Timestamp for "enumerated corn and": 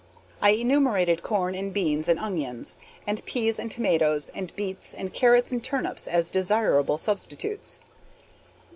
0.53-1.71